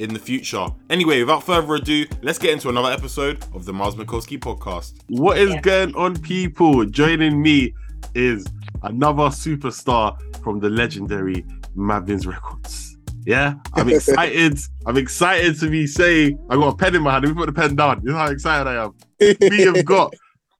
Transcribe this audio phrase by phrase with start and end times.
[0.00, 0.66] in the future.
[0.88, 4.94] Anyway, without further ado, let's get into another episode of the Miles Mikulski podcast.
[5.08, 5.60] What is yeah.
[5.60, 6.84] going on, people?
[6.86, 7.74] Joining me
[8.14, 8.46] is
[8.82, 11.44] another superstar from the legendary
[11.76, 12.96] Mavins Records.
[13.26, 14.58] Yeah, I'm excited.
[14.86, 17.26] I'm excited to be saying I got a pen in my hand.
[17.26, 18.00] Let me put the pen down.
[18.02, 18.94] You know how excited I am.
[19.20, 20.14] we have got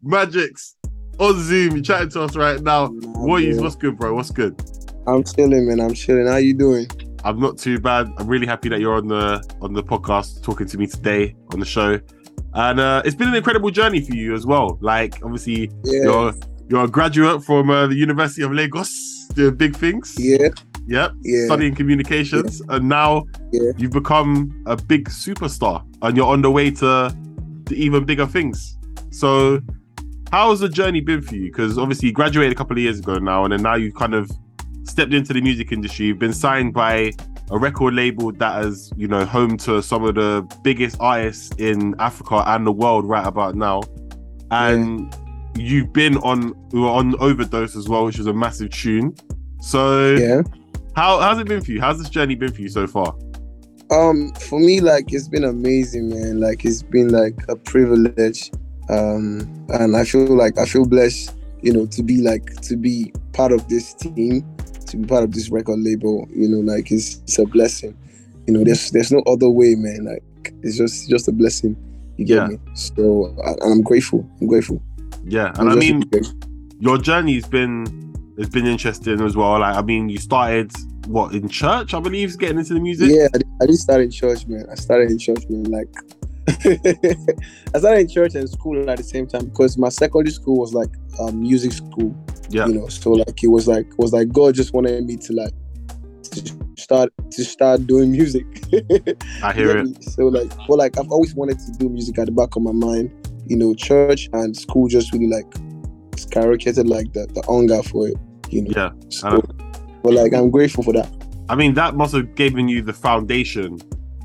[0.04, 0.74] Magixx
[1.18, 1.76] on Zoom.
[1.76, 2.88] You're chatting to us right now.
[2.88, 4.14] What is, what's good, bro?
[4.14, 4.60] What's good?
[5.06, 5.80] I'm chilling, man.
[5.80, 6.26] I'm chilling.
[6.26, 6.86] How you doing?
[7.24, 8.12] I'm not too bad.
[8.18, 11.60] I'm really happy that you're on the on the podcast talking to me today on
[11.60, 12.00] the show
[12.54, 14.78] and uh, it's been an incredible journey for you as well.
[14.80, 16.02] Like obviously, yeah.
[16.02, 16.34] you're
[16.68, 20.14] you're a graduate from uh, the University of Lagos, doing big things.
[20.18, 20.48] Yeah.
[20.86, 21.12] Yep.
[21.22, 21.46] Yeah.
[21.46, 22.76] Studying communications, yeah.
[22.76, 23.72] and now yeah.
[23.76, 27.16] you've become a big superstar, and you're on the way to
[27.66, 28.76] to even bigger things.
[29.10, 29.60] So,
[30.32, 31.52] how has the journey been for you?
[31.52, 34.14] Because obviously, you graduated a couple of years ago now, and then now you've kind
[34.14, 34.30] of
[34.90, 36.06] stepped into the music industry.
[36.06, 37.12] You've been signed by
[37.50, 41.94] a record label that is, you know, home to some of the biggest artists in
[41.98, 43.82] Africa and the world right about now.
[44.50, 45.12] And
[45.56, 45.62] yeah.
[45.62, 49.14] you've been on we were on overdose as well, which was a massive tune.
[49.60, 50.42] So yeah,
[50.94, 51.80] how how's it been for you?
[51.80, 53.14] How's this journey been for you so far?
[53.90, 56.40] Um, for me, like it's been amazing, man.
[56.40, 58.50] Like it's been like a privilege,
[58.88, 63.12] um, and I feel like I feel blessed, you know, to be like to be
[63.32, 64.44] part of this team
[64.90, 67.96] to be part of this record label, you know, like it's, it's a blessing.
[68.46, 70.04] You know, there's there's no other way, man.
[70.04, 71.76] Like it's just just a blessing.
[72.16, 72.46] You get yeah.
[72.48, 72.58] me?
[72.74, 74.28] So I, I'm grateful.
[74.40, 74.82] I'm grateful.
[75.24, 76.02] Yeah, and i mean,
[76.78, 79.60] your journey's been it's been interesting as well.
[79.60, 80.72] Like, I mean, you started
[81.06, 83.10] what in church, I believe, getting into the music.
[83.10, 84.64] Yeah, I did, I did start in church, man.
[84.70, 85.64] I started in church, man.
[85.64, 85.88] Like,
[87.74, 90.72] I started in church and school at the same time because my secondary school was
[90.72, 92.16] like um, music school.
[92.50, 92.66] Yeah.
[92.66, 95.52] You know, so like it was like was like God just wanted me to like
[96.22, 98.46] to start to start doing music.
[99.42, 100.02] I hear it.
[100.02, 102.72] So like well like I've always wanted to do music at the back of my
[102.72, 103.10] mind.
[103.46, 105.48] You know, church and school just really like
[106.12, 108.16] skyrocketed like the, the hunger for it.
[108.48, 108.72] You know.
[108.76, 108.90] Yeah.
[109.08, 109.40] So,
[110.02, 111.08] but like I'm grateful for that.
[111.48, 113.78] I mean that must have given you the foundation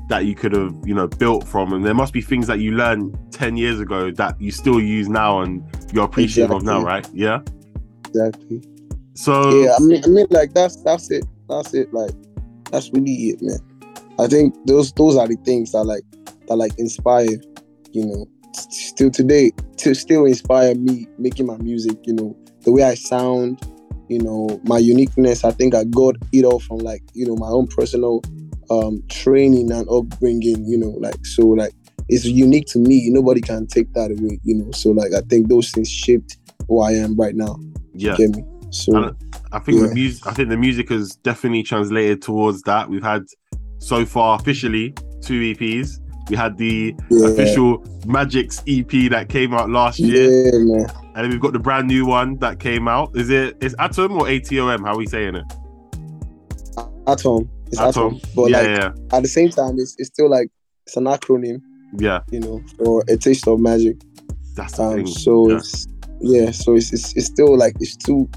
[0.08, 2.72] that you could have you know built from and there must be things that you
[2.72, 6.56] learned 10 years ago that you still use now and you're appreciative exactly.
[6.56, 7.40] of now right yeah
[8.16, 8.62] exactly.
[9.14, 11.24] So yeah, I mean, I mean, like that's that's it.
[11.48, 11.92] That's it.
[11.92, 12.12] Like
[12.70, 13.58] that's really it, man.
[14.18, 16.04] I think those those are the things that like
[16.48, 17.28] that like inspire,
[17.92, 21.96] you know, still today to still inspire me making my music.
[22.04, 23.60] You know, the way I sound,
[24.08, 25.44] you know, my uniqueness.
[25.44, 28.22] I think I got it all from like you know my own personal
[28.70, 30.66] um training and upbringing.
[30.66, 31.72] You know, like so like
[32.08, 33.08] it's unique to me.
[33.10, 34.40] Nobody can take that away.
[34.44, 36.36] You know, so like I think those things shaped
[36.68, 37.56] who I am right now.
[37.96, 38.16] Yeah.
[38.16, 38.44] Get me?
[38.70, 39.14] So
[39.52, 39.88] I think yeah.
[39.88, 42.88] the music I think the music has definitely translated towards that.
[42.88, 43.24] We've had
[43.78, 46.00] so far officially two EPs.
[46.28, 47.28] We had the yeah.
[47.28, 50.52] official Magixx EP that came out last year.
[50.52, 53.16] Yeah, and then we've got the brand new one that came out.
[53.16, 54.84] Is it is Atom or ATOM?
[54.84, 55.44] How are we saying it?
[57.06, 57.48] Atom.
[57.68, 58.16] It's Atom.
[58.16, 58.20] Atom.
[58.34, 59.16] But yeah, like yeah.
[59.16, 60.50] at the same time it's, it's still like
[60.86, 61.62] it's an acronym.
[61.96, 62.20] Yeah.
[62.30, 63.96] You know, for a taste of magic.
[64.54, 65.06] That's the um, thing.
[65.06, 65.86] So it's
[66.20, 68.28] yeah, so it's, it's, it's still like it's two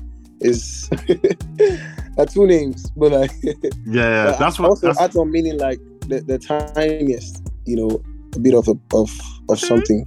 [0.41, 0.89] is
[2.17, 3.53] uh, two names, but like yeah,
[3.85, 4.35] yeah.
[4.39, 5.01] that's what also that's...
[5.01, 8.01] adds on meaning like the, the tiniest, you know,
[8.35, 9.11] a bit of a, of
[9.49, 10.05] of something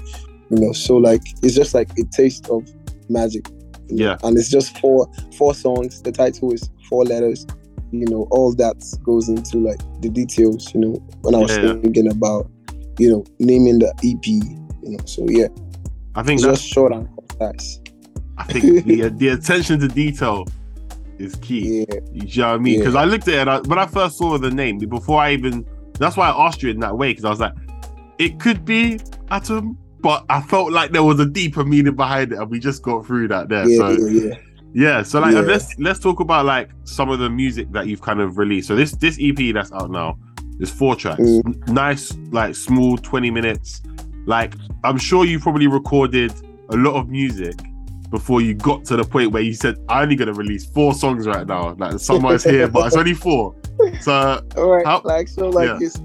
[0.51, 2.69] You know, so like it's just like a taste of
[3.09, 3.49] magic.
[3.89, 4.17] you know, Yeah.
[4.23, 6.03] And it's just four four songs.
[6.03, 7.47] The title is four letters.
[7.91, 10.93] You know, all that goes into like the details, you know,
[11.23, 11.75] when I was Yeah.
[11.75, 12.51] thinking about,
[12.99, 14.27] you know, naming the EP,
[14.83, 15.05] you know.
[15.05, 15.49] So yeah,
[16.15, 17.09] I think it's that's just short and
[17.51, 17.81] concise.
[18.39, 20.47] I think the the attention to detail
[21.19, 21.87] is key.
[21.89, 22.01] Yeah.
[22.13, 22.75] You know what I mean?
[22.75, 22.81] Yeah.
[22.81, 25.33] Because I looked at it and I, when I first saw the name, before I
[25.33, 25.67] even
[25.99, 27.55] that's why I asked you in that way because I was like,
[28.19, 28.99] it could be
[29.31, 32.83] Atom, but I felt like there was a deeper meaning behind it, and we just
[32.83, 33.69] got through that there.
[33.69, 34.35] Yeah, so yeah, yeah.
[34.75, 35.41] yeah, so like Yeah.
[35.41, 38.69] let's let's talk about like some of the music that you've kind of released.
[38.69, 40.19] So this this EP that's out now
[40.61, 41.69] is four tracks, Mm.
[41.69, 43.83] Nice like small twenty minutes.
[44.27, 44.55] Like
[44.85, 46.33] I'm sure you probably recorded
[46.71, 47.55] a lot of music
[48.11, 51.27] before you got to the point where you said I'm only gonna release four songs
[51.27, 51.75] right now.
[51.75, 53.55] Like summer's here, but it's only four.
[54.01, 55.79] So All right, How- like so, like Yeah.
[55.81, 55.99] it's,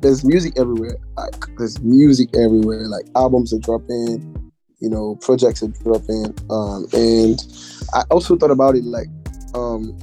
[0.00, 0.96] there's music everywhere.
[1.16, 2.88] Like there's music everywhere.
[2.88, 4.50] Like albums are dropping,
[4.80, 6.34] you know, projects are dropping.
[6.50, 7.40] Um, and
[7.94, 9.06] I also thought about it like,
[9.54, 9.96] um,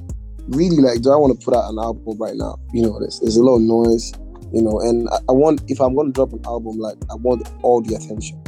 [0.47, 2.57] really like, do I want to put out an album right now?
[2.73, 4.13] You know, there's, there's a lot of noise,
[4.53, 7.15] you know, and I, I want if I'm going to drop an album, like I
[7.15, 8.41] want all the attention.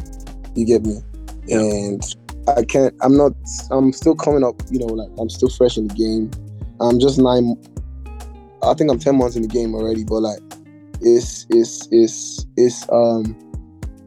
[0.56, 1.02] You get me?
[1.50, 2.04] And
[2.48, 2.94] I can't.
[3.02, 3.34] I'm not.
[3.72, 4.62] I'm still coming up.
[4.70, 6.32] You know, like I'm still fresh in the game.
[6.80, 7.56] I'm just nine
[8.64, 10.40] I think I'm ten months in the game already, but like
[11.02, 13.36] it's it's it's it's um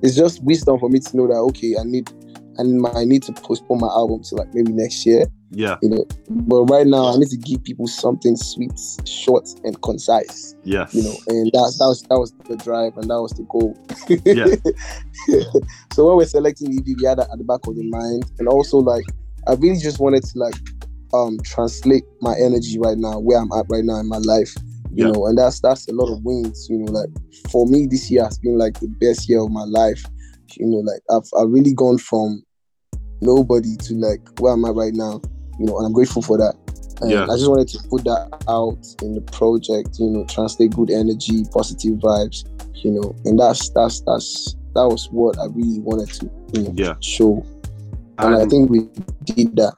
[0.03, 2.11] it's just wisdom for me to know that okay, I need
[2.59, 5.91] I need, I need to postpone my album to like maybe next year, yeah, you
[5.91, 6.05] know.
[6.29, 11.03] But right now, I need to give people something sweet, short, and concise, yes, you
[11.03, 11.17] know.
[11.29, 13.77] And that that was that was the drive, and that was the goal.
[14.25, 14.55] Yeah.
[15.93, 18.49] so when we're selecting EP, we had that at the back of the mind, and
[18.49, 19.05] also like
[19.47, 20.55] I really just wanted to like
[21.13, 24.53] um translate my energy right now, where I'm at right now in my life,
[24.91, 25.13] you Yeah.
[25.13, 26.91] know, and that's that's a lot of wins, you know.
[26.93, 27.11] Like
[27.51, 30.05] for me, this year has been like the best year of my life,
[30.57, 30.79] you know.
[30.79, 32.43] Like I've I've really gone from
[33.21, 35.21] nobody to like where I'm at right now,
[35.59, 36.55] you know, and I'm grateful for that.
[37.01, 37.25] And Yeah.
[37.25, 41.45] I just wanted to put that out in the project, you know, translate good energy,
[41.53, 42.45] positive vibes,
[42.85, 46.75] you know, and that's that's that's that was what I really wanted to, you know,
[46.77, 46.95] Yeah.
[47.01, 47.45] show.
[48.19, 48.89] And I think we
[49.25, 49.75] did that.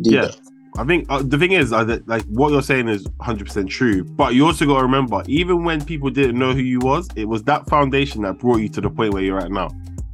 [0.00, 0.20] Did Yeah.
[0.26, 0.36] that.
[0.78, 4.04] I think uh, the thing is uh, that, like what you're saying is 100% true,
[4.04, 7.28] but you also got to remember, even when people didn't know who you was, it
[7.28, 9.68] was that foundation that brought you to the point where you're at now.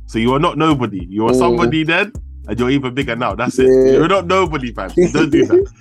[0.06, 1.05] So you are not nobody.
[1.11, 1.38] You are Mm.
[1.38, 2.11] somebody then,
[2.48, 3.34] and you're even bigger now.
[3.34, 3.66] That's it.
[3.66, 3.93] Yeah.
[3.98, 4.88] You're not nobody, man.
[5.12, 5.72] Don't do that.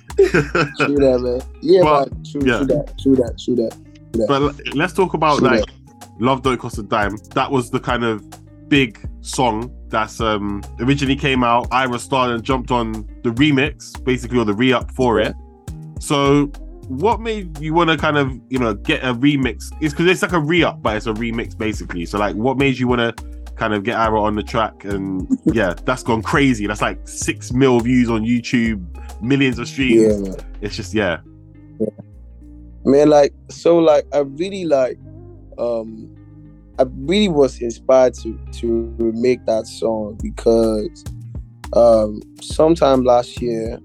[0.78, 1.40] True that, man.
[1.62, 2.24] Yeah, But- man.
[2.24, 2.56] True, yeah.
[2.58, 2.98] true that.
[2.98, 3.38] True that.
[3.38, 4.26] True that.
[4.28, 5.64] but let's talk about True like
[6.18, 8.24] "Love Don't Cost a Dime." That was the kind of
[8.68, 11.68] big song that's um originally came out.
[11.70, 12.92] Ira started and jumped on
[13.22, 15.34] the remix, basically, or the re-up for it.
[16.00, 16.46] So,
[16.88, 19.64] what made you want to kind of you know get a remix?
[19.80, 22.06] It's because it's like a re-up, but it's a remix basically.
[22.06, 23.24] So, like, what made you want to
[23.56, 24.84] kind of get Ayra on the track?
[24.84, 26.66] And yeah, that's gone crazy.
[26.66, 28.84] That's like six mil views on YouTube,
[29.22, 30.28] millions of streams.
[30.28, 30.34] Yeah.
[30.60, 31.20] It's just yeah,
[32.86, 34.96] man like so like i really like
[35.58, 36.08] um
[36.78, 41.04] i really was inspired to to make that song because
[41.72, 43.80] um sometime last year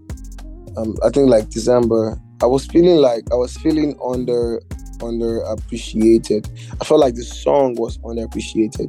[0.78, 4.62] um i think like december i was feeling like i was feeling under
[5.00, 6.48] underappreciated
[6.80, 8.88] i felt like the song was underappreciated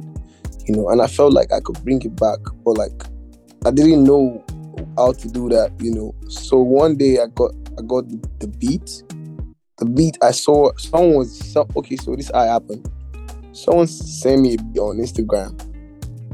[0.65, 3.03] you know and i felt like i could bring it back but like
[3.65, 4.43] i didn't know
[4.97, 8.07] how to do that you know so one day i got i got
[8.39, 9.03] the, beat
[9.77, 12.89] the beat I saw someone was okay, so this it happened.
[13.51, 15.59] Someone sent me on Instagram.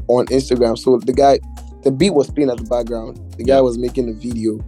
[0.08, 0.78] On Instagram.
[0.78, 1.38] So the guy
[1.82, 3.18] the beat was playing at the background.
[3.36, 4.60] The guy was making a video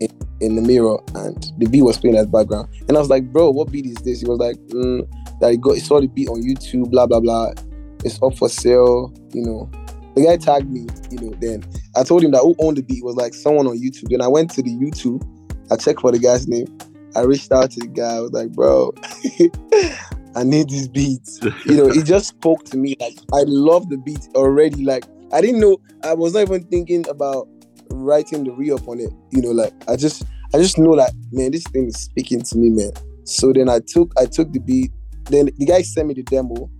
[0.00, 0.08] in,
[0.40, 2.68] in the mirror and the beat was playing at the background.
[2.88, 4.20] And I was like, bro, what beat is this?
[4.20, 5.08] He was like, mm,
[5.40, 7.52] that he got he saw the beat on YouTube, blah blah blah.
[8.06, 9.68] It's up for sale, you know.
[10.14, 11.62] The guy tagged me, you know, then
[11.96, 14.08] I told him that who owned the beat was like someone on YouTube.
[14.10, 15.22] Then I went to the YouTube,
[15.72, 16.66] I checked for the guy's name.
[17.16, 18.16] I reached out to the guy.
[18.16, 18.92] I was like, bro,
[20.36, 21.26] I need this beat.
[21.64, 22.94] You know, it just spoke to me.
[23.00, 24.84] Like, I love the beat already.
[24.84, 27.48] Like, I didn't know, I was not even thinking about
[27.90, 29.10] writing the re up on it.
[29.32, 32.56] You know, like, I just, I just know that, man, this thing is speaking to
[32.56, 32.92] me, man.
[33.24, 34.92] So then I took, I took the beat.
[35.24, 36.70] Then the guy sent me the demo.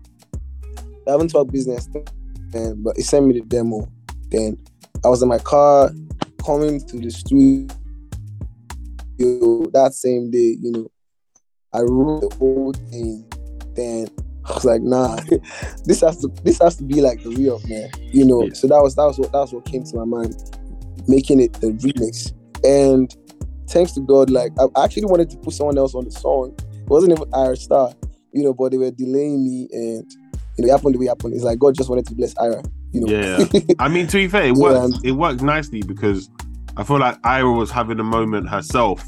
[1.06, 1.88] I haven't talked business,
[2.52, 3.88] man, but he sent me the demo.
[4.30, 4.58] Then
[5.04, 5.90] I was in my car
[6.44, 7.68] coming to the studio
[9.18, 10.90] that same day, you know,
[11.72, 13.30] I wrote the whole thing.
[13.74, 14.08] Then
[14.44, 15.16] I was like, nah,
[15.84, 18.44] this has to this has to be like the real man, you know.
[18.44, 18.54] Yeah.
[18.54, 20.34] So that was that was what that was what came to my mind,
[21.06, 22.32] making it the remix.
[22.64, 23.14] And
[23.68, 26.54] thanks to God, like I actually wanted to put someone else on the song.
[26.72, 27.92] It wasn't even Ayra Starr,
[28.32, 30.10] you know, but they were delaying me and
[30.58, 31.34] you know, it happened the way it happened.
[31.34, 33.12] It's like God just wanted to bless Ayra, You know?
[33.12, 34.94] Yeah, I mean, to be fair, it Yeah, worked.
[34.96, 36.30] and- It worked nicely because
[36.76, 39.04] I feel like Ayra was having a moment herself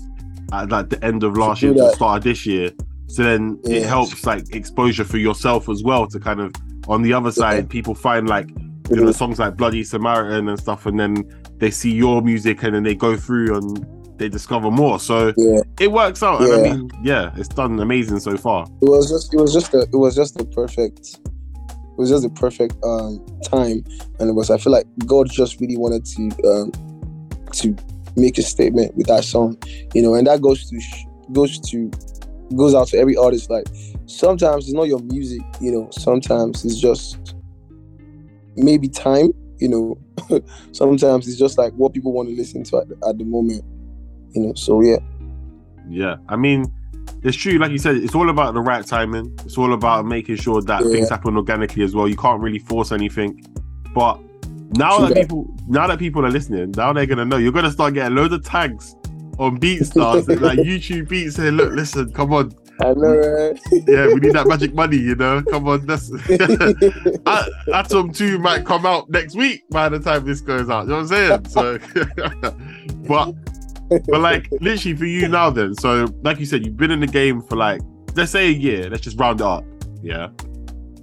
[0.52, 2.70] at like the end of last year, to start of this year.
[3.08, 6.52] So then it helps like exposure for yourself as well to kind of
[6.88, 8.48] on the other side, people find like
[8.90, 11.24] you know songs like Bloody Samaritan and stuff, and then
[11.58, 13.86] they see your music and then they go through and
[14.18, 14.98] they discover more.
[14.98, 15.60] So yeah.
[15.80, 16.40] it works out.
[16.42, 16.72] And I Yeah.
[16.76, 18.64] mean, yeah, it's done amazing so far.
[18.82, 21.18] it was just it was just a it was just the perfect
[21.98, 23.84] was just the perfect um time.
[24.20, 26.72] And it was i feel like god just really wanted to um
[27.52, 27.76] to
[28.16, 29.56] make a statement with that song
[29.94, 30.80] you know and that goes to
[31.32, 31.90] goes to
[32.56, 33.50] goes out to every artist.
[33.50, 33.66] Like
[34.06, 35.88] sometimes it's not your music you know.
[35.90, 37.34] Sometimes it's just
[38.56, 39.98] maybe time you know.
[40.72, 43.64] Sometimes it's just like what people want to listen to at at the moment
[44.34, 44.54] you know.
[44.54, 44.98] So yeah.
[45.90, 46.66] Yeah, I mean,
[47.22, 47.58] it's true.
[47.58, 49.36] Like you said, it's all about the right timing.
[49.44, 50.90] It's all about making sure that Yeah.
[50.90, 52.08] things happen organically as well.
[52.08, 53.42] You can't really force anything.
[53.94, 54.20] But
[54.74, 57.36] now True that people, now that people are listening, now they're gonna know.
[57.38, 58.94] You're gonna start getting loads of tags
[59.38, 61.36] on BeatStars, and, like YouTube beats.
[61.36, 64.98] Saying, "Look, listen, come on, i know right yeah, we need that magic money.
[64.98, 66.10] You know, come on, that's."
[67.74, 70.82] Atom 2 might come out next week by the time this goes out.
[70.84, 71.48] You know what I'm saying?
[71.48, 71.78] So,
[73.08, 73.34] but
[73.88, 75.75] but like literally for you now, then.
[75.75, 77.80] So, like you said, you've been in the game for like
[78.14, 78.88] let's say a year.
[78.90, 79.64] Let's just round it up.
[80.02, 80.28] Yeah.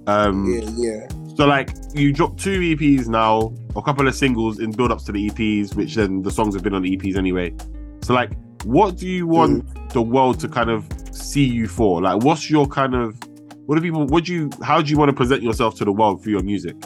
[0.06, 0.46] Um.
[0.46, 5.04] yeah yeah So like you dropped two EPs now, a couple of singles in build-ups
[5.04, 7.54] to the EPs, which then the songs have been on the EPs anyway.
[8.02, 8.30] So like,
[8.64, 12.02] what do you want the world to kind of see you for?
[12.02, 13.18] Like, what's your kind of
[13.66, 14.06] what do people?
[14.06, 14.50] What do you?
[14.62, 16.76] How do you want to present yourself to the world through your music?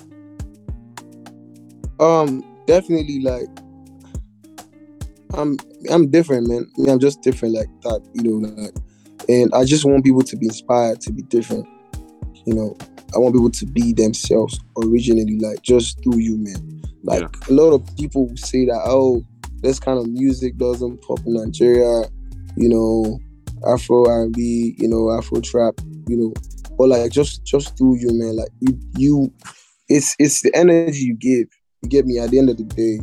[2.00, 3.48] Um, definitely like
[5.34, 5.56] I'm
[5.90, 6.70] I'm different, man.
[6.76, 8.74] I mean, I'm just different like that, you know, like,
[9.28, 11.66] and I just want people to be inspired to be different.
[12.46, 12.76] You know,
[13.14, 16.82] I want people to be themselves originally, like just do you, man.
[17.02, 19.24] Like a lot of people say that, oh,
[19.62, 22.04] this kind of music doesn't pop in Nigeria,
[22.56, 23.18] you know,
[23.66, 25.74] Afro R&B, you know, Afro trap,
[26.06, 26.32] you know,
[26.76, 28.36] but like just just do you, man.
[28.36, 29.32] Like you you,
[29.88, 31.46] it's it's the energy you give.
[31.82, 32.18] You get me?
[32.18, 33.00] At the end of the day,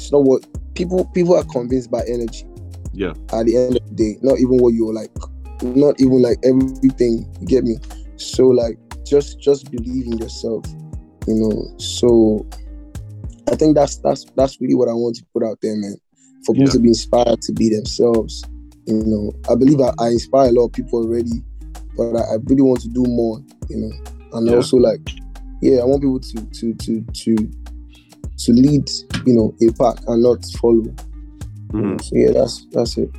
[0.00, 2.44] it's not what people people are convinced by energy.
[2.92, 3.10] Yeah.
[3.32, 5.10] At the end of the day, not even what you're like,
[5.62, 7.26] not even like everything.
[7.40, 7.76] You get me?
[8.16, 10.64] So like, just just believe in yourself.
[11.28, 11.74] You know.
[11.78, 12.46] So
[13.52, 15.96] I think that's that's that's really what I want to put out there, man.
[16.46, 16.72] For people Yeah.
[16.74, 18.42] to be inspired to be themselves.
[18.86, 21.44] You know, I believe I, I inspire a lot of people already,
[21.96, 23.38] but I, I really want to do more.
[23.68, 23.92] You know,
[24.32, 24.56] and Yeah.
[24.56, 25.00] also like,
[25.62, 27.36] yeah, I want people to to to to
[28.44, 28.88] to lead.
[29.26, 30.82] You know, a pack and not follow.
[31.72, 32.00] Mhm.
[32.02, 33.10] So yeah, that's that's it.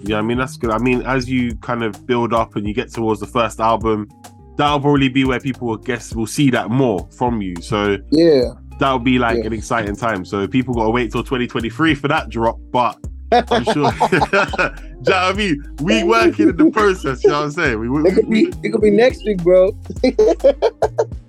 [0.00, 0.70] Yeah, I mean that's good.
[0.70, 4.08] I mean, as you kind of build up and you get towards the first album,
[4.56, 7.54] that'll probably be where people, I guess, will see that more from you.
[7.62, 9.46] So Yeah, that'll be like Yeah.
[9.46, 10.24] an exciting time.
[10.26, 12.98] So people gotta wait till 2023 for that drop, but
[13.32, 13.90] I'm sure.
[14.10, 14.68] Do you know
[15.00, 15.62] what I mean?
[15.80, 17.24] We working in the process.
[17.24, 17.80] You know what I'm saying?
[17.80, 19.70] We, we, it could be we it could be next week, bro.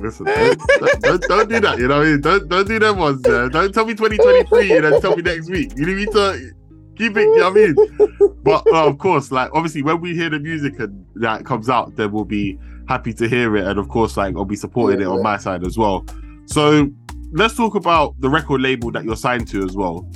[0.00, 0.26] listen.
[0.26, 1.78] Don't, don't, don't do that.
[1.78, 2.20] You know I mean?
[2.20, 3.22] Don't don't do them ones.
[3.22, 3.48] There.
[3.48, 5.72] Don't tell me 2023 and then tell me next week.
[5.76, 6.50] You need me to
[6.96, 7.22] keep it.
[7.22, 8.36] You know what I mean?
[8.42, 11.96] But uh, of course, like obviously, when we hear the music and that comes out,
[11.96, 15.06] then we'll be happy to hear it, and of course, like I'll be supporting Yeah,
[15.06, 15.22] it on yeah.
[15.22, 16.04] my side as well.
[16.46, 16.88] So
[17.32, 20.08] let's talk about the record label that you're signed to as well.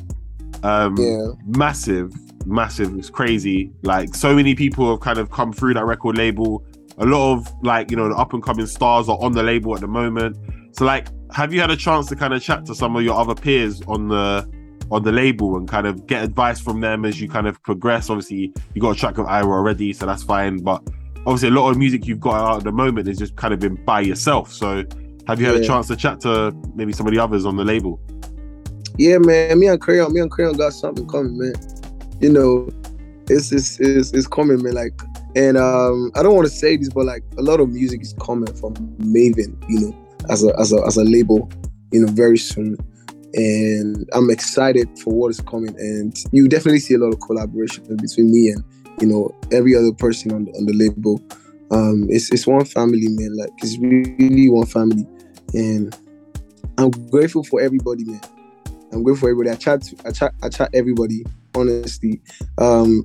[0.62, 1.28] Um, Yeah.
[1.46, 2.12] massive,
[2.46, 2.96] massive.
[2.96, 3.72] It's crazy.
[3.82, 6.64] Like so many people have kind of come through that record label.
[7.00, 9.74] A lot of like you know the up and coming stars are on the label
[9.74, 10.36] at the moment.
[10.72, 13.18] So like, have you had a chance to kind of chat to some of your
[13.18, 14.48] other peers on the
[14.90, 18.10] on the label and kind of get advice from them as you kind of progress?
[18.10, 20.58] Obviously, you got a track of Ayra already, so that's fine.
[20.58, 20.82] But
[21.26, 23.60] obviously, a lot of music you've got out at the moment is just kind of
[23.60, 24.52] been by yourself.
[24.52, 24.84] So
[25.26, 27.64] have you had a chance to chat to maybe some of the others on the
[27.64, 28.00] label?
[28.98, 29.58] Yeah, man.
[29.58, 31.54] Me and Crayon, me and Crayon got something coming, man.
[32.20, 32.68] You know,
[33.28, 34.74] it's it's it's, it's coming, man.
[34.74, 35.00] Like,
[35.36, 38.14] and um, I don't want to say this, but like a lot of music is
[38.20, 39.96] coming from Mavin, you know,
[40.28, 41.50] as a as a as a label,
[41.92, 42.76] you know, very soon.
[43.34, 45.74] And I'm excited for what is coming.
[45.78, 48.64] And you definitely see a lot of collaboration between me and
[49.00, 51.20] you know every other person on the, on the label.
[51.70, 53.36] Um, it's it's one family, man.
[53.36, 55.06] Like it's really one family,
[55.54, 55.96] and
[56.76, 58.20] I'm grateful for everybody, man.
[58.92, 59.50] I'm grateful for everybody.
[59.50, 61.24] I chat, to, I chat, I chat everybody.
[61.54, 62.20] Honestly,
[62.58, 63.04] um,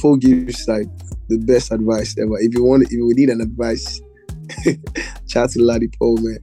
[0.00, 0.86] Paul gives like
[1.28, 2.38] the best advice ever.
[2.38, 4.00] If you want, if you need an advice,
[5.28, 6.38] chat to Ladipoe, man.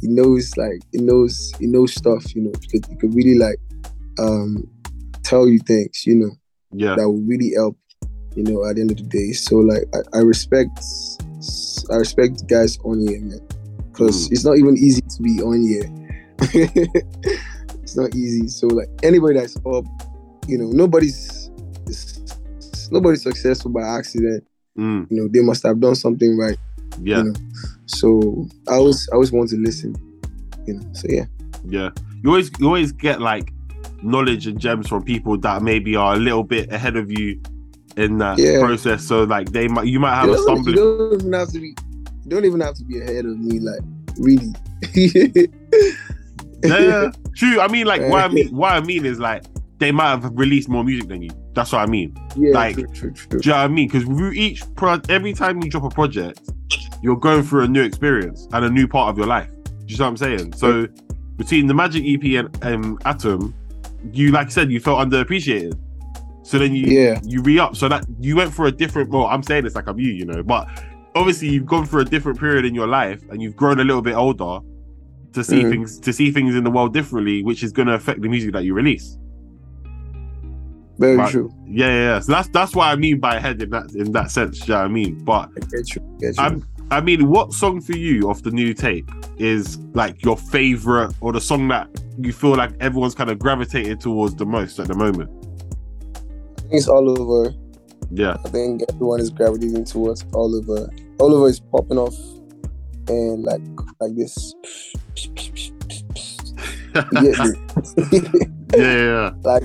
[0.00, 2.34] He knows, like, he knows, he knows stuff.
[2.34, 3.58] You know, he could, he could really like
[4.18, 4.68] um
[5.22, 6.04] tell you things.
[6.06, 6.30] You know,
[6.72, 7.78] Yeah, that will really help.
[8.34, 9.32] You know, at the end of the day.
[9.32, 10.78] So like, I, I respect,
[11.90, 13.40] I respect guys on here, man,
[13.92, 14.32] because Mm.
[14.32, 15.90] it's not even easy to be on here.
[17.82, 18.48] it's not easy.
[18.48, 19.84] So like anybody that's up,
[20.46, 21.50] you know, nobody's
[22.90, 24.44] nobody's successful by accident.
[24.78, 26.56] Mm, You know, they must have done something right.
[27.02, 27.34] yeah, You know.
[27.86, 29.94] So I always I always want to listen.
[30.66, 30.88] You know.
[30.92, 31.24] So yeah.
[31.68, 31.90] yeah.
[32.22, 33.52] You always you always get like
[34.02, 37.40] knowledge and gems from people that maybe are a little bit ahead of you
[37.96, 38.60] in that Yeah.
[38.60, 39.04] process.
[39.04, 40.76] So like they might you might have a don't, you stumbling.
[40.76, 43.80] don't even have to be you don't even have to be ahead of me, like
[44.18, 44.52] really.
[46.64, 47.60] Yeah, yeah, true.
[47.60, 49.44] I mean, like, what I mean, what I mean is like
[49.78, 51.30] they might have released more music than you.
[51.54, 52.16] That's what I mean.
[52.36, 53.40] yeah, Like, true, true, true.
[53.40, 53.88] Do you know what I mean?
[53.88, 56.40] Because each pro, every time you drop a project,
[57.02, 59.50] you're going through a new experience and a new part of your life.
[59.64, 60.52] Do you know what I'm saying?
[60.54, 60.88] So
[61.36, 63.54] between the Magixx EP and um, Atom,
[64.12, 65.78] you like I said, you felt underappreciated.
[66.42, 67.20] So then you Yeah.
[67.24, 67.76] you re up.
[67.76, 69.10] So that you went for a different.
[69.10, 70.68] Well, I'm saying this like I'm you, you know, but
[71.14, 74.02] obviously you've gone through a different period in your life and you've grown a little
[74.02, 74.60] bit older
[75.32, 75.70] to see Mhm.
[75.70, 78.52] things to see things in the world differently, which is going to affect the music
[78.52, 79.18] that you release.
[80.98, 81.52] Very true.
[81.66, 82.20] Yeah, yeah, yeah.
[82.20, 84.60] So that's that's what I mean by head in that in that sense.
[84.66, 85.24] You know what I mean?
[85.24, 86.16] But I get you.
[86.18, 86.42] Get you.
[86.42, 91.12] I'm, I mean, what song for you off the new tape is like your favorite
[91.20, 91.88] or the song that
[92.18, 95.30] you feel like everyone's kind of gravitated towards the most at the moment?
[96.56, 97.52] I think it's all over.
[98.10, 100.88] Yeah, I think everyone is gravitating towards All Over.
[101.18, 102.14] Oliver is popping off
[103.08, 103.62] and like
[104.00, 104.54] like this.
[107.12, 107.52] You get me?
[108.74, 109.30] yeah, yeah, yeah.
[109.44, 109.64] like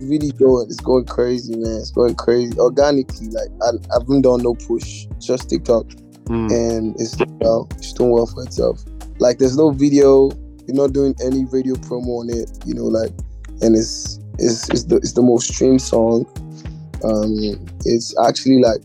[0.00, 1.78] really going it's going crazy man.
[1.80, 2.58] It's going crazy.
[2.58, 5.86] Organically like I, I haven't done no push just tiktok.
[6.26, 7.68] Mm, and it's doing well.
[7.76, 8.82] It's doing well for itself.
[9.18, 10.30] Like there's no video.
[10.66, 13.12] You're not doing any radio promo on it you know like
[13.60, 16.24] and it's it's it's the, it's the most streamed song.
[17.04, 18.80] Um it's actually like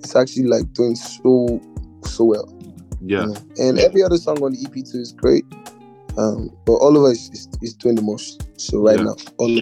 [0.00, 1.60] it's actually like doing so
[2.04, 2.52] so well.
[3.00, 3.36] Yeah, you know.
[3.58, 5.44] and every other song on the ep too is great.
[6.18, 8.42] Um but All Over is, is, is doing the most.
[8.60, 9.04] So right Yeah.
[9.04, 9.60] now All Over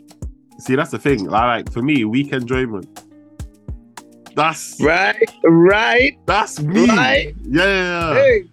[0.62, 1.24] See, that's the thing.
[1.24, 2.86] Like for me, weekend enjoyment.
[4.36, 6.16] That's Right, right.
[6.24, 6.86] that's me.
[6.88, 7.34] Right.
[7.42, 8.14] Yeah, yeah, yeah.
[8.14, 8.44] Hey,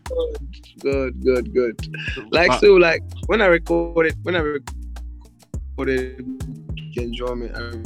[0.81, 2.31] good, good, good, good.
[2.31, 6.25] Like Uh, so, like when I recorded, when I recorded
[6.97, 7.83] enjoyment, I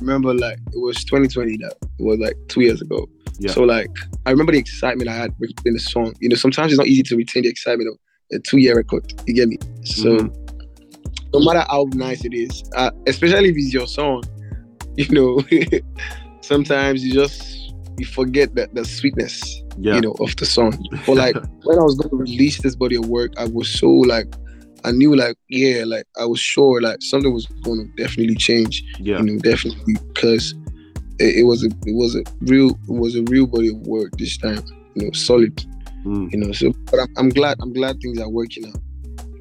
[0.00, 1.58] remember like it was 2020.
[1.58, 3.06] That it was like two years ago.
[3.38, 3.52] Yeah.
[3.52, 3.90] So like
[4.24, 5.34] I remember the excitement I had
[5.66, 6.14] in the song.
[6.20, 7.98] You know, sometimes it's not easy to retain the excitement of
[8.32, 9.12] a two-year record.
[9.26, 9.58] You get me?
[9.84, 10.45] So Mhm.
[11.32, 14.22] No matter how nice it is, uh, especially if it's your song,
[14.96, 15.40] you know,
[16.40, 20.72] sometimes you just you forget that the sweetness yeah, you know, of the song.
[21.06, 21.34] But like
[21.64, 24.26] when I was going to release this body of work, I was so like,
[24.84, 28.82] I knew like, yeah, like I was sure like something was going to definitely change.
[28.98, 30.54] yeah, You know, definitely because
[31.18, 34.12] it, it was a it was a real it was a real body of work
[34.18, 34.62] this time.
[34.94, 35.56] You know, solid.
[36.04, 38.80] Mm, You know, so but I'm, I'm glad I'm glad things are working out.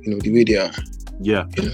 [0.01, 0.71] You know, the way they are.
[1.21, 1.45] Yeah.
[1.57, 1.73] Know,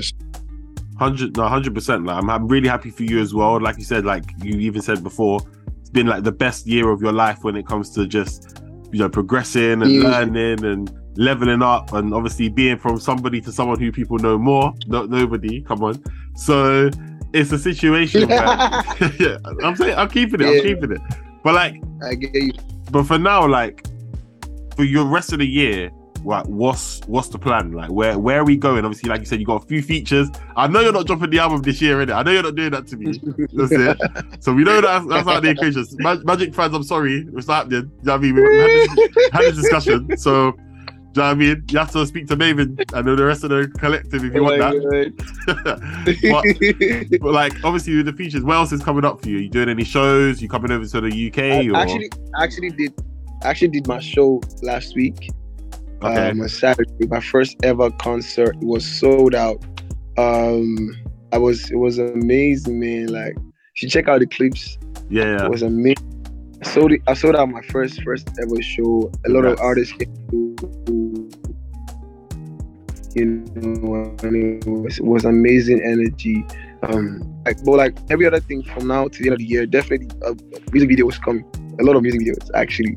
[0.97, 2.05] Hundred, no, hundred percent.
[2.05, 3.59] Like, I'm, I'm really happy for you as well.
[3.59, 5.39] Like you said, like you even said before,
[5.79, 8.59] it's been like the best year of your life when it comes to just
[8.91, 10.01] you know progressing and Yeah.
[10.09, 14.73] learning and leveling up, and obviously being from somebody to someone who people know more.
[14.85, 16.03] No, nobody, come on.
[16.35, 16.91] So
[17.33, 18.37] it's a situation where
[19.19, 20.45] yeah, I'm saying I'm keeping it.
[20.45, 21.01] I'm keeping it.
[21.43, 22.51] But like, I get you.
[22.91, 23.83] but for now, like
[24.75, 25.89] for your rest of the year,
[26.23, 27.71] what what's what's the plan?
[27.71, 28.85] Like where where are we going?
[28.85, 30.29] Obviously, like you said, you got a few features.
[30.55, 32.15] I know you're not dropping the album this year, innit?
[32.15, 33.19] I know you're not doing that to me.
[33.53, 33.71] That's
[34.35, 34.43] it.
[34.43, 35.85] So we know that that's out of the equation.
[35.99, 37.91] Mag- Magixx fans, I'm sorry, it's happening.
[37.99, 38.35] You know what I mean?
[38.35, 40.17] We had this, had this discussion.
[40.17, 40.55] So
[41.13, 41.63] do you know what I mean?
[41.69, 44.59] You have to speak to Mavin and the rest of the collective if you want
[44.59, 45.13] that.
[47.11, 49.39] but, but like obviously with the features, what else is coming up for you?
[49.39, 50.41] You doing any shows?
[50.41, 52.93] You coming over to the UK I or actually actually did
[53.43, 55.29] actually did my show last week.
[56.03, 56.29] Okay?
[56.29, 57.07] um, on Saturday.
[57.07, 59.63] My first ever concert it was sold out.
[60.17, 60.95] Um,
[61.31, 63.07] I was it was amazing, man.
[63.07, 64.77] Like, you should check out the clips.
[65.09, 65.45] yeah, yeah.
[65.45, 66.07] It was amazing.
[66.63, 67.01] I sold it.
[67.07, 69.11] I sold out my first first ever show.
[69.25, 71.29] A lot of artists came to,
[73.15, 76.45] you know, it was, it was amazing energy.
[76.83, 79.65] Um, like, but like every other thing from now to the end of the year,
[79.65, 80.35] definitely a
[80.71, 81.45] music video is coming.
[81.79, 82.95] A lot of music videos actually.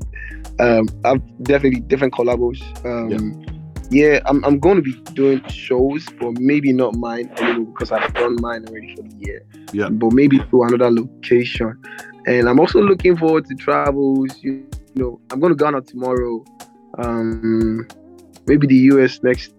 [0.60, 2.60] Um, I've definitely different collabos.
[2.84, 3.44] Um,
[3.90, 8.12] yeah, I'm, I'm going to be doing shows, but maybe not mine anymore because I've
[8.14, 9.46] done mine already for the year.
[9.72, 9.88] Yeah.
[9.88, 11.80] But maybe to another location.
[12.26, 14.30] And I'm also looking forward to travels.
[14.42, 16.44] You, know, I'm going to Ghana tomorrow.
[16.98, 17.86] Um,
[18.46, 19.52] maybe the US next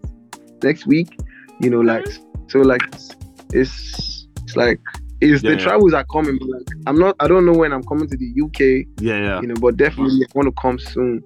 [0.64, 1.18] next week.
[1.62, 2.08] You know, like
[2.48, 3.16] so, like it's
[3.54, 4.80] it's, it's like
[5.22, 5.64] it's Yeah, the yeah.
[5.64, 6.38] travels are coming.
[6.40, 7.16] But like, I'm not.
[7.20, 9.42] I don't know when I'm coming to the UK Yeah, yeah.
[9.42, 11.24] you know, but definitely I want to come soon,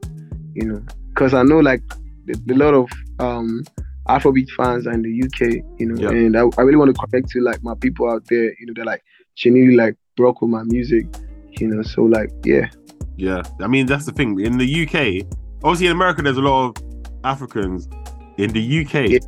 [0.53, 1.81] you know, because I know like
[2.29, 3.63] a lot of um
[4.07, 6.09] Afrobeat fans in the UK, you know, Yeah.
[6.17, 8.73] and I, I really want to connect to like my people out there, you know,
[8.75, 9.03] they're like
[9.35, 11.05] genuinely like broke with my music,
[11.59, 11.81] you know.
[11.83, 12.69] So like, yeah,
[13.17, 14.39] Yeah, I mean that's the thing.
[14.39, 15.27] In the UK,
[15.63, 16.83] obviously in America, there's a lot of
[17.23, 17.87] Africans.
[18.37, 19.19] In the UK, Yeah.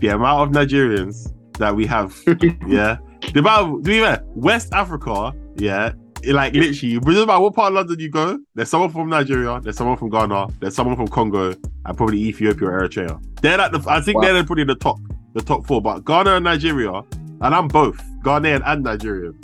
[0.00, 2.16] the amount of Nigerians that we have,
[2.66, 2.96] yeah,
[3.36, 7.54] the of, to be fair, West Africa, yeah, it, like literally, it doesn't matter what
[7.54, 10.96] part of London you go, there's someone from Nigeria, there's someone from Ghana, there's someone
[10.96, 13.20] from Congo, and probably Ethiopia or Eritrea.
[13.42, 14.32] They're like the, I think Wow.
[14.32, 14.98] they're probably the top,
[15.34, 15.82] the top four.
[15.82, 17.02] But Ghana and Nigeria,
[17.40, 19.38] and I'm both Ghanaian and Nigerian.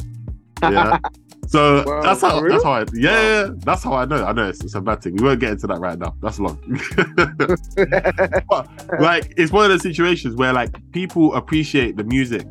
[0.63, 0.99] Yeah.
[1.49, 4.25] So Wow, that's how that's how I yeah, yeah, yeah, that's how I know.
[4.25, 5.17] I know it's, it's a bad thing.
[5.17, 6.17] We won't get into that right now.
[6.23, 6.57] That's long.
[8.49, 12.47] but like it's one of those situations where like people appreciate the music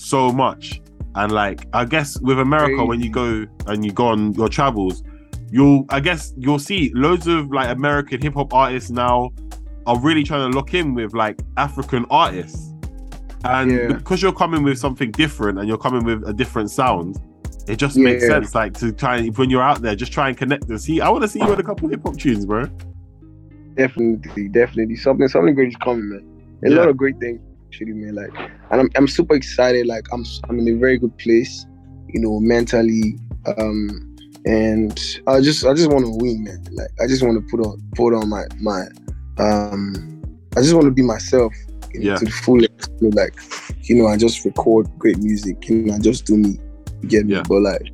[0.00, 0.80] so much.
[1.14, 5.02] And like I guess with America, when you go and you go on your travels,
[5.50, 9.30] you'll I guess you'll see loads of like American hip hop artists now
[9.86, 12.72] are really trying to lock in with like African artists.
[13.44, 13.86] And Yeah.
[13.88, 17.16] because you're coming with something different and you're coming with a different sound,
[17.66, 20.36] it just makes sense like to try and when you're out there, just try and
[20.36, 21.00] connect and see.
[21.00, 22.66] I want to see you in a couple hip hop tunes, bro.
[23.76, 26.24] definitely, definitely something something great is coming, man.
[26.64, 26.76] A Yeah.
[26.78, 28.14] lot of great things actually, man.
[28.14, 28.32] Like,
[28.70, 29.86] and I'm I'm super excited.
[29.86, 31.66] Like, I'm I'm in a very good place,
[32.08, 33.16] you know, mentally.
[33.58, 34.06] Um,
[34.46, 36.64] and I just I just want to win, man.
[36.72, 38.86] Like, I just want to put on put on my my
[39.38, 40.22] um,
[40.56, 41.52] I just want to be myself,
[41.92, 42.16] you know, Yeah.
[42.16, 42.90] to the fullest.
[43.00, 43.34] You know, like,
[43.82, 46.58] you know, I just record great music, you know, I just do me.
[47.02, 47.34] You get me?
[47.34, 47.42] Yeah.
[47.48, 47.92] But like,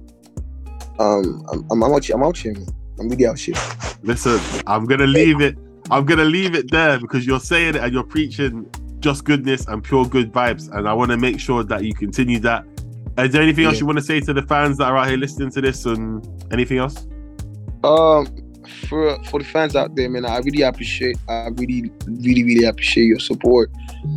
[0.98, 2.16] um, I'm I'm out here.
[2.16, 2.66] I'm out here, man.
[2.98, 3.54] I'm really out here.
[4.02, 5.56] Listen, I'm gonna leave it.
[5.90, 8.66] I'm gonna leave it there because you're saying it and you're preaching
[9.06, 12.40] just goodness and pure good vibes, and I want to make sure that you continue
[12.40, 12.64] that.
[13.18, 15.16] Is there anything else you want to say to the fans that are out here
[15.16, 17.06] listening to this, and anything else?
[17.84, 18.26] Um,
[18.88, 21.16] for for the fans out there, man, I really appreciate.
[21.28, 23.70] I really, really, really appreciate your support.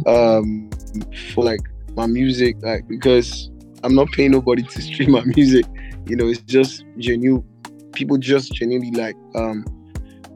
[0.07, 0.71] Um,
[1.33, 1.61] for like
[1.95, 3.51] my music, like because
[3.83, 5.65] I'm not paying nobody to stream my music.
[6.07, 7.45] You know, it's just genuine.
[7.93, 9.65] People just genuinely like um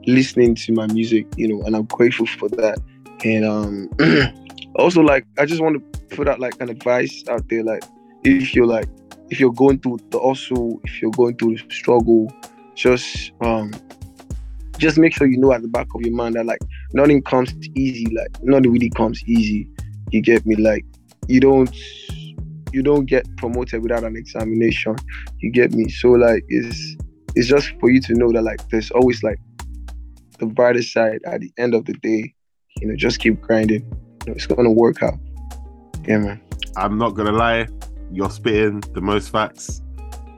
[0.05, 1.25] listening to my music.
[1.37, 2.77] You know, and I'm grateful for that.
[3.25, 3.89] And um,
[4.75, 7.83] also like I just want to put out like an advice out there, like
[8.23, 8.87] if you're like
[9.29, 12.31] if you're going through the also if you're going through the struggle
[12.75, 13.71] just um
[14.77, 16.59] just make sure you know at the back of your mind that like
[16.93, 19.69] nothing comes easy like nothing really comes easy.
[20.11, 20.55] You get me?
[20.55, 20.85] Like
[21.27, 21.73] you don't
[22.71, 24.95] you don't get promoted without an examination.
[25.39, 25.89] You get me?
[25.89, 26.95] So like it's
[27.35, 29.39] it's just for you to know that like there's always like
[30.39, 32.33] the brighter side at the end of the day.
[32.81, 33.85] You know just keep grinding
[34.27, 35.15] it's gonna work out
[36.07, 36.41] yeah man
[36.75, 37.67] I'm not gonna lie,
[38.11, 39.81] you're spitting the most facts.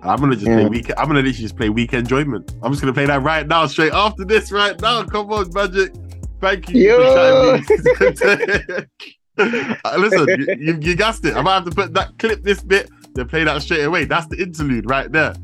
[0.03, 0.67] I'm gonna just play Yeah.
[0.67, 0.91] week.
[0.97, 2.53] I'm gonna literally just play weekend enjoyment.
[2.61, 5.03] I'm just gonna play that right now, straight after this, right now.
[5.03, 6.21] Come on, Magixx.
[6.41, 7.57] Thank you Yo.
[7.57, 8.85] for shouting me.
[9.37, 10.25] Uh, Listen,
[10.61, 11.35] you, you, gassed it.
[11.35, 14.05] I might have to put that clip this bit, then play that straight away.
[14.05, 15.35] That's the interlude right there.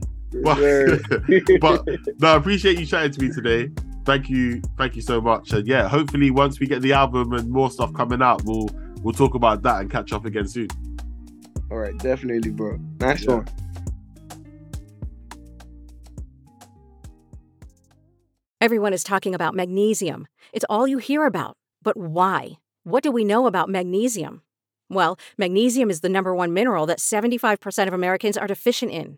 [0.43, 0.57] But,
[1.59, 1.85] but
[2.21, 3.69] no, I appreciate you chatting to me today.
[4.03, 5.51] Thank you, thank you so much.
[5.53, 8.67] And yeah, hopefully once we get the album and more stuff coming out, we'll
[9.03, 10.67] we'll talk about that and catch up again soon.
[11.71, 13.35] all right definitely bro nice Yeah.
[13.35, 13.47] one
[18.59, 20.27] Everyone is talking about magnesium.
[20.53, 21.57] It's all you hear about.
[21.81, 22.59] But why?
[22.83, 24.43] What do we know about magnesium?
[24.89, 29.17] Well, magnesium is the number one mineral that 75% of Americans are deficient in.